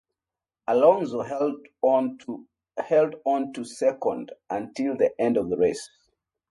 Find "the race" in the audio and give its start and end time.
5.51-5.91